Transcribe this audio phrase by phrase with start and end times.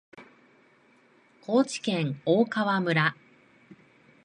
[1.45, 3.15] 高知県大川村